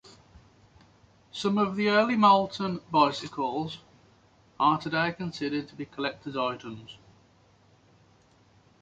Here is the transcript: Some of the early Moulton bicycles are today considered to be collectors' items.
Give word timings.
Some 1.31 1.59
of 1.59 1.75
the 1.75 1.89
early 1.89 2.15
Moulton 2.15 2.81
bicycles 2.89 3.77
are 4.59 4.79
today 4.79 5.11
considered 5.11 5.67
to 5.67 5.75
be 5.75 5.85
collectors' 5.85 6.35
items. 6.35 6.97